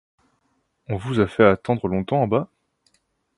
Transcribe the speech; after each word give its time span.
On 0.87 0.97
vous 0.97 1.19
a 1.19 1.27
fait 1.27 1.43
attendre 1.45 1.87
longtemps 1.87 2.23
en 2.23 2.27
bas? 2.27 2.49